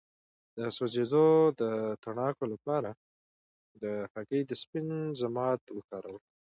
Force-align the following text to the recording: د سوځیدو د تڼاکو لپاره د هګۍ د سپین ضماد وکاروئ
د 0.57 0.59
سوځیدو 0.75 1.25
د 1.59 1.61
تڼاکو 2.03 2.45
لپاره 2.53 2.89
د 3.81 3.85
هګۍ 4.13 4.41
د 4.45 4.51
سپین 4.61 4.87
ضماد 5.21 5.61
وکاروئ 5.77 6.19